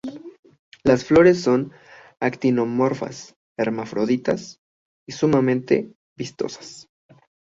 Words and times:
Las 0.83 1.05
flores 1.05 1.43
son 1.43 1.73
actinomorfas, 2.19 3.35
hermafroditas, 3.55 4.59
sumamente 5.07 5.93
vistosas. 6.17 6.89